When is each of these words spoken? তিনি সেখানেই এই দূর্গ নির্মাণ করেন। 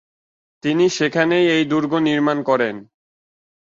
তিনি 0.63 0.85
সেখানেই 0.89 1.45
এই 1.55 1.63
দূর্গ 1.65 1.91
নির্মাণ 1.99 2.37
করেন। 2.43 2.75